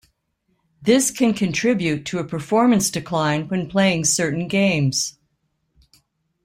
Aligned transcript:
This 0.81 1.11
can 1.11 1.31
contribute 1.35 2.07
to 2.07 2.17
a 2.17 2.23
performance 2.25 2.89
decline 2.89 3.47
when 3.49 3.69
playing 3.69 4.05
certain 4.05 4.47
games. 4.47 5.19